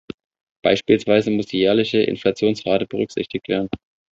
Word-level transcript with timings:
Beispielsweise 0.63 1.29
muss 1.29 1.45
die 1.45 1.59
jährliche 1.59 1.99
Inflationsrate 1.99 2.87
berücksichtigt 2.87 3.47
werden. 3.47 3.69